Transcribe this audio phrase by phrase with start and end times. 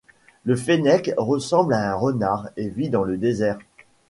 [0.45, 3.59] Le fennec ressemble à un renard et vit dans le désert